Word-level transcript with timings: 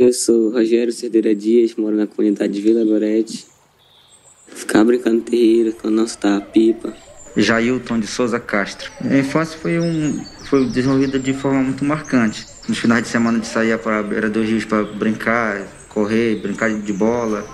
Eu 0.00 0.14
sou 0.14 0.50
Rogério 0.50 0.90
Cerdeira 0.94 1.34
Dias, 1.34 1.74
moro 1.76 1.94
na 1.94 2.06
comunidade 2.06 2.54
de 2.54 2.62
Vila 2.62 2.82
Gorete. 2.82 3.46
Ficava 4.46 4.86
brincando 4.86 5.20
terreiro, 5.20 5.74
quando 5.74 5.96
nós 5.96 6.12
estava 6.12 6.40
pipa. 6.40 6.94
Jailton 7.36 8.00
de 8.00 8.06
Souza 8.06 8.40
Castro. 8.40 8.90
A 9.04 9.18
infância 9.18 9.58
foi, 9.58 9.78
um, 9.78 10.24
foi 10.48 10.66
desenvolvida 10.70 11.18
de 11.18 11.34
forma 11.34 11.62
muito 11.62 11.84
marcante. 11.84 12.46
Nos 12.66 12.78
finais 12.78 13.02
de 13.02 13.10
semana 13.10 13.40
de 13.40 13.46
sair 13.46 13.78
para 13.78 13.98
a 13.98 14.02
beira 14.02 14.30
dos 14.30 14.48
rios 14.48 14.64
para 14.64 14.84
brincar, 14.84 15.68
correr, 15.90 16.36
brincar 16.36 16.70
de 16.70 16.92
bola. 16.94 17.46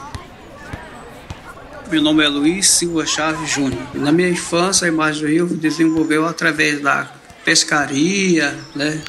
Meu 1.91 2.01
nome 2.01 2.23
é 2.23 2.29
Luiz 2.29 2.71
Silva 2.71 3.05
Chaves 3.05 3.51
Júnior. 3.51 3.83
Na 3.93 4.13
minha 4.13 4.29
infância, 4.29 4.85
a 4.85 4.89
imagem 4.89 5.23
do 5.23 5.29
rio 5.29 5.47
desenvolveu 5.49 6.25
através 6.25 6.81
da 6.81 7.13
pescaria, 7.45 8.57
né? 8.73 9.03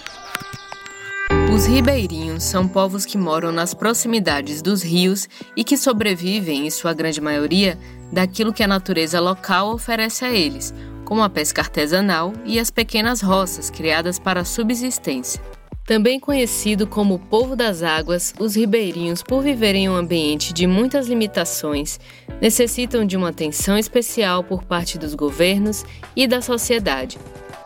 Os 1.58 1.66
ribeirinhos 1.66 2.44
são 2.44 2.68
povos 2.68 3.04
que 3.04 3.18
moram 3.18 3.52
nas 3.52 3.74
proximidades 3.74 4.61
dos 4.61 4.84
rios 4.84 5.28
e 5.56 5.64
que 5.64 5.75
sobrevivem, 5.75 6.68
em 6.68 6.70
sua 6.70 6.93
grande 6.93 7.20
maioria, 7.20 7.80
daquilo 8.11 8.54
que 8.54 8.61
a 8.61 8.68
natureza 8.68 9.20
local 9.20 9.74
oferece 9.74 10.24
a 10.24 10.30
eles, 10.30 10.71
como 11.04 11.24
a 11.24 11.30
pesca 11.32 11.61
artesanal 11.61 12.32
e 12.46 12.60
as 12.60 12.70
pequenas 12.70 13.21
roças 13.21 13.71
criadas 13.71 14.20
para 14.20 14.42
a 14.42 14.46
subsistência. 14.46 15.42
Também 15.83 16.20
conhecido 16.20 16.86
como 16.86 17.18
povo 17.18 17.56
das 17.56 17.82
águas, 17.82 18.36
os 18.39 18.55
ribeirinhos, 18.55 19.24
por 19.24 19.42
viverem 19.42 19.86
em 19.86 19.89
um 19.89 19.96
ambiente 19.96 20.54
de 20.54 20.68
muitas 20.68 21.08
limitações, 21.08 22.00
necessitam 22.39 23.04
de 23.04 23.18
uma 23.18 23.30
atenção 23.30 23.80
especial 23.80 24.44
por 24.44 24.64
parte 24.64 24.96
dos 25.00 25.16
governos 25.16 25.83
e 26.16 26.28
da 26.28 26.39
sociedade. 26.39 27.18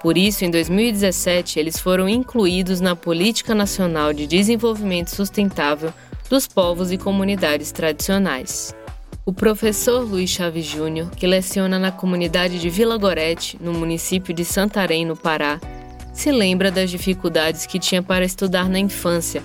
Por 0.01 0.17
isso, 0.17 0.43
em 0.43 0.49
2017, 0.49 1.59
eles 1.59 1.79
foram 1.79 2.09
incluídos 2.09 2.81
na 2.81 2.95
Política 2.95 3.53
Nacional 3.53 4.11
de 4.11 4.25
Desenvolvimento 4.25 5.15
Sustentável 5.15 5.93
dos 6.27 6.47
Povos 6.47 6.91
e 6.91 6.97
Comunidades 6.97 7.71
Tradicionais. 7.71 8.73
O 9.23 9.31
professor 9.31 9.99
Luiz 9.99 10.31
Chaves 10.31 10.65
Júnior, 10.65 11.11
que 11.11 11.27
leciona 11.27 11.77
na 11.77 11.91
comunidade 11.91 12.59
de 12.59 12.69
Vila 12.69 12.97
Gorete, 12.97 13.59
no 13.61 13.73
município 13.73 14.33
de 14.33 14.43
Santarém, 14.43 15.05
no 15.05 15.15
Pará, 15.15 15.61
se 16.11 16.31
lembra 16.31 16.71
das 16.71 16.89
dificuldades 16.89 17.67
que 17.67 17.77
tinha 17.77 18.01
para 18.01 18.25
estudar 18.25 18.67
na 18.67 18.79
infância, 18.79 19.43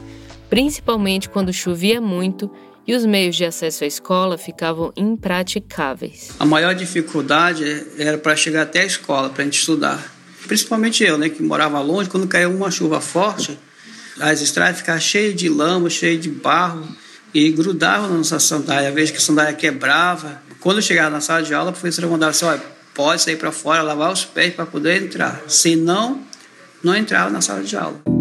principalmente 0.48 1.28
quando 1.28 1.52
chovia 1.52 2.00
muito 2.00 2.50
e 2.86 2.95
os 2.95 3.05
meios 3.05 3.36
de 3.36 3.45
acesso 3.45 3.84
à 3.84 3.86
escola 3.86 4.39
ficavam 4.39 4.91
impraticáveis. 4.97 6.30
A 6.39 6.47
maior 6.47 6.75
dificuldade 6.75 7.64
era 7.98 8.17
para 8.17 8.34
chegar 8.34 8.62
até 8.62 8.80
a 8.80 8.86
escola, 8.86 9.28
para 9.28 9.42
a 9.42 9.45
gente 9.45 9.58
estudar. 9.58 10.16
Principalmente 10.47 11.05
eu, 11.05 11.19
né, 11.19 11.28
que 11.28 11.42
morava 11.42 11.80
longe, 11.80 12.08
quando 12.08 12.27
caiu 12.27 12.50
uma 12.50 12.70
chuva 12.70 13.00
forte, 13.00 13.58
as 14.20 14.41
estradas 14.41 14.78
ficavam 14.78 15.00
cheias 15.00 15.34
de 15.34 15.48
lama, 15.48 15.91
cheias 15.91 16.20
de 16.20 16.30
barro 16.30 16.86
e 17.34 17.50
grudavam 17.50 18.08
na 18.08 18.16
nossa 18.16 18.39
sandália. 18.39 18.89
A 18.89 18.92
vez 18.92 19.11
que 19.11 19.19
a 19.19 19.20
sandália 19.20 19.52
quebrava. 19.52 20.41
Quando 20.61 20.78
eu 20.78 20.83
chegava 20.83 21.11
na 21.11 21.20
sala 21.20 21.42
de 21.42 21.52
aula, 21.52 21.70
a 21.70 21.72
professora 21.72 22.06
mandava 22.06 22.30
assim: 22.30 22.47
olha, 22.47 22.62
pode 22.94 23.22
sair 23.22 23.36
para 23.36 23.52
fora, 23.52 23.83
lavar 23.83 24.12
os 24.12 24.24
pés 24.24 24.55
para 24.55 24.64
poder 24.64 25.02
entrar. 25.02 25.42
Se 25.47 25.77
não, 25.77 26.22
não 26.83 26.94
entrava 26.94 27.28
na 27.30 27.41
sala 27.41 27.62
de 27.62 27.77
aula. 27.77 28.16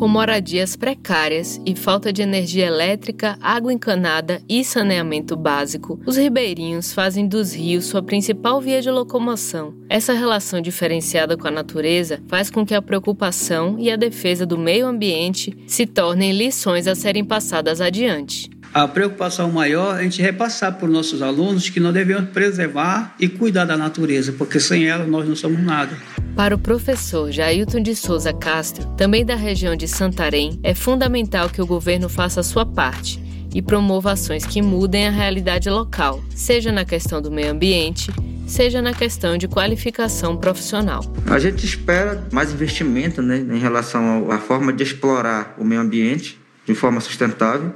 Com 0.00 0.08
moradias 0.08 0.76
precárias 0.76 1.60
e 1.66 1.76
falta 1.76 2.10
de 2.10 2.22
energia 2.22 2.64
elétrica, 2.64 3.36
água 3.38 3.70
encanada 3.70 4.40
e 4.48 4.64
saneamento 4.64 5.36
básico, 5.36 6.00
os 6.06 6.16
ribeirinhos 6.16 6.90
fazem 6.90 7.28
dos 7.28 7.52
rios 7.52 7.84
sua 7.84 8.02
principal 8.02 8.62
via 8.62 8.80
de 8.80 8.90
locomoção. 8.90 9.74
Essa 9.90 10.14
relação 10.14 10.62
diferenciada 10.62 11.36
com 11.36 11.46
a 11.46 11.50
natureza 11.50 12.18
faz 12.28 12.48
com 12.48 12.64
que 12.64 12.74
a 12.74 12.80
preocupação 12.80 13.76
e 13.78 13.90
a 13.90 13.96
defesa 13.96 14.46
do 14.46 14.56
meio 14.56 14.86
ambiente 14.86 15.54
se 15.66 15.84
tornem 15.84 16.32
lições 16.32 16.86
a 16.86 16.94
serem 16.94 17.22
passadas 17.22 17.78
adiante. 17.82 18.48
A 18.72 18.86
preocupação 18.86 19.50
maior 19.50 19.96
é 19.96 20.00
a 20.00 20.02
gente 20.04 20.22
repassar 20.22 20.72
para 20.74 20.86
os 20.86 20.92
nossos 20.92 21.22
alunos 21.22 21.68
que 21.68 21.80
nós 21.80 21.92
devemos 21.92 22.30
preservar 22.30 23.16
e 23.18 23.28
cuidar 23.28 23.64
da 23.64 23.76
natureza, 23.76 24.32
porque 24.32 24.60
sem 24.60 24.86
ela 24.86 25.04
nós 25.04 25.26
não 25.28 25.34
somos 25.34 25.60
nada. 25.60 25.90
Para 26.36 26.54
o 26.54 26.58
professor 26.58 27.32
Jailton 27.32 27.82
de 27.82 27.96
Souza 27.96 28.32
Castro, 28.32 28.86
também 28.96 29.26
da 29.26 29.34
região 29.34 29.74
de 29.74 29.88
Santarém, 29.88 30.60
é 30.62 30.72
fundamental 30.72 31.50
que 31.50 31.60
o 31.60 31.66
governo 31.66 32.08
faça 32.08 32.40
a 32.40 32.44
sua 32.44 32.64
parte 32.64 33.20
e 33.52 33.60
promova 33.60 34.12
ações 34.12 34.46
que 34.46 34.62
mudem 34.62 35.08
a 35.08 35.10
realidade 35.10 35.68
local, 35.68 36.22
seja 36.32 36.70
na 36.70 36.84
questão 36.84 37.20
do 37.20 37.28
meio 37.28 37.50
ambiente, 37.50 38.12
seja 38.46 38.80
na 38.80 38.94
questão 38.94 39.36
de 39.36 39.48
qualificação 39.48 40.36
profissional. 40.36 41.02
A 41.26 41.40
gente 41.40 41.66
espera 41.66 42.24
mais 42.30 42.52
investimento 42.52 43.20
né, 43.20 43.38
em 43.38 43.58
relação 43.58 44.30
à 44.30 44.38
forma 44.38 44.72
de 44.72 44.84
explorar 44.84 45.56
o 45.58 45.64
meio 45.64 45.80
ambiente 45.80 46.38
de 46.64 46.74
forma 46.74 47.00
sustentável 47.00 47.74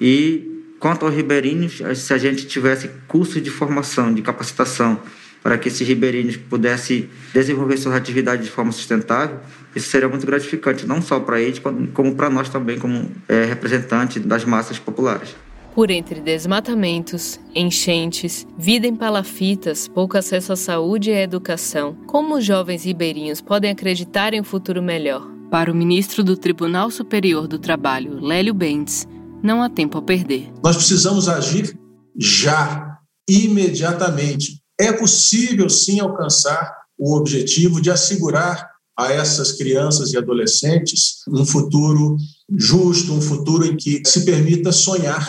e 0.00 0.62
quanto 0.78 1.06
aos 1.06 1.14
ribeirinhos, 1.14 1.80
se 1.96 2.12
a 2.12 2.18
gente 2.18 2.46
tivesse 2.46 2.90
cursos 3.08 3.42
de 3.42 3.50
formação, 3.50 4.12
de 4.12 4.22
capacitação 4.22 5.00
para 5.42 5.58
que 5.58 5.68
esses 5.68 5.86
ribeirinhos 5.86 6.36
pudessem 6.36 7.08
desenvolver 7.32 7.76
suas 7.76 7.94
atividades 7.94 8.46
de 8.46 8.50
forma 8.50 8.72
sustentável, 8.72 9.40
isso 9.76 9.90
seria 9.90 10.08
muito 10.08 10.26
gratificante, 10.26 10.86
não 10.86 11.02
só 11.02 11.20
para 11.20 11.38
eles, 11.40 11.60
como 11.92 12.14
para 12.14 12.30
nós 12.30 12.48
também, 12.48 12.78
como 12.78 13.10
é, 13.28 13.44
representantes 13.44 14.24
das 14.24 14.44
massas 14.44 14.78
populares. 14.78 15.34
Por 15.74 15.90
entre 15.90 16.20
desmatamentos, 16.20 17.40
enchentes, 17.54 18.46
vida 18.56 18.86
em 18.86 18.94
palafitas, 18.94 19.88
pouco 19.88 20.16
acesso 20.16 20.52
à 20.52 20.56
saúde 20.56 21.10
e 21.10 21.14
à 21.14 21.22
educação, 21.22 21.96
como 22.06 22.36
os 22.36 22.44
jovens 22.44 22.84
ribeirinhos 22.84 23.40
podem 23.40 23.70
acreditar 23.70 24.32
em 24.32 24.40
um 24.40 24.44
futuro 24.44 24.80
melhor? 24.80 25.28
Para 25.50 25.70
o 25.70 25.74
ministro 25.74 26.22
do 26.22 26.36
Tribunal 26.36 26.90
Superior 26.90 27.48
do 27.48 27.58
Trabalho, 27.58 28.20
Lélio 28.20 28.54
Bentes, 28.54 29.06
não 29.44 29.62
há 29.62 29.68
tempo 29.68 29.98
a 29.98 30.02
perder. 30.02 30.50
Nós 30.62 30.74
precisamos 30.74 31.28
agir 31.28 31.78
já, 32.18 32.96
imediatamente, 33.28 34.58
é 34.80 34.90
possível 34.90 35.68
sim 35.68 36.00
alcançar 36.00 36.72
o 36.98 37.14
objetivo 37.14 37.80
de 37.80 37.90
assegurar 37.90 38.70
a 38.98 39.12
essas 39.12 39.52
crianças 39.52 40.12
e 40.12 40.16
adolescentes 40.16 41.16
um 41.28 41.44
futuro 41.44 42.16
justo, 42.56 43.12
um 43.12 43.20
futuro 43.20 43.66
em 43.66 43.76
que 43.76 44.00
se 44.06 44.24
permita 44.24 44.72
sonhar. 44.72 45.28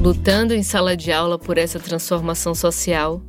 Lutando 0.00 0.54
em 0.54 0.62
sala 0.62 0.96
de 0.96 1.10
aula 1.10 1.38
por 1.38 1.58
essa 1.58 1.80
transformação 1.80 2.54
social, 2.54 3.22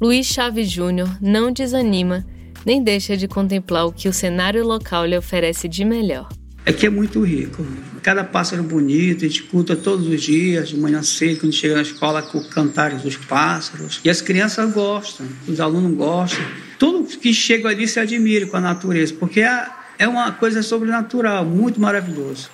Luiz 0.00 0.26
Chaves 0.26 0.70
Júnior 0.70 1.18
não 1.20 1.52
desanima 1.52 2.24
nem 2.64 2.82
deixa 2.82 3.16
de 3.16 3.26
contemplar 3.28 3.86
o 3.86 3.92
que 3.92 4.08
o 4.08 4.12
cenário 4.12 4.64
local 4.64 5.04
lhe 5.04 5.18
oferece 5.18 5.68
de 5.68 5.84
melhor. 5.84 6.28
Aqui 6.64 6.86
é 6.86 6.90
muito 6.90 7.24
rico. 7.24 7.66
Cada 8.02 8.24
pássaro 8.24 8.64
bonito, 8.64 9.24
a 9.24 9.28
gente 9.28 9.42
escuta 9.42 9.76
todos 9.76 10.08
os 10.08 10.20
dias, 10.20 10.70
de 10.70 10.76
manhã 10.76 11.02
cedo, 11.02 11.40
quando 11.40 11.52
chega 11.52 11.76
na 11.76 11.82
escola, 11.82 12.20
com 12.20 12.42
cantares 12.42 13.00
dos 13.02 13.16
pássaros. 13.16 14.00
E 14.04 14.10
as 14.10 14.20
crianças 14.20 14.72
gostam, 14.72 15.26
os 15.46 15.60
alunos 15.60 15.96
gostam. 15.96 16.44
Tudo 16.80 17.04
que 17.16 17.32
chega 17.32 17.68
ali 17.68 17.86
se 17.86 18.00
admira 18.00 18.44
com 18.46 18.56
a 18.56 18.60
natureza, 18.60 19.14
porque 19.14 19.40
é, 19.40 19.66
é 20.00 20.08
uma 20.08 20.32
coisa 20.32 20.64
sobrenatural, 20.64 21.44
muito 21.44 21.80
maravilhoso. 21.80 22.50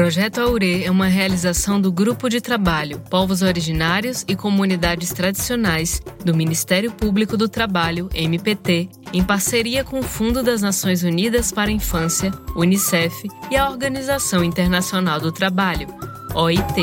Projeto 0.00 0.38
Aure 0.38 0.82
é 0.82 0.90
uma 0.90 1.08
realização 1.08 1.78
do 1.78 1.92
Grupo 1.92 2.30
de 2.30 2.40
Trabalho 2.40 2.98
Povos 3.10 3.42
Originários 3.42 4.24
e 4.26 4.34
Comunidades 4.34 5.12
Tradicionais 5.12 6.00
do 6.24 6.34
Ministério 6.34 6.90
Público 6.90 7.36
do 7.36 7.46
Trabalho, 7.46 8.08
MPT, 8.14 8.88
em 9.12 9.22
parceria 9.22 9.84
com 9.84 9.98
o 9.98 10.02
Fundo 10.02 10.42
das 10.42 10.62
Nações 10.62 11.02
Unidas 11.02 11.52
para 11.52 11.68
a 11.68 11.74
Infância, 11.74 12.32
Unicef 12.56 13.28
e 13.50 13.56
a 13.58 13.68
Organização 13.68 14.42
Internacional 14.42 15.20
do 15.20 15.30
Trabalho, 15.30 15.86
OIT. 16.34 16.80